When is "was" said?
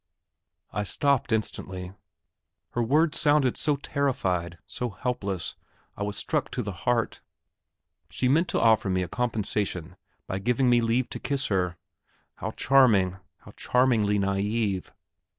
6.01-6.17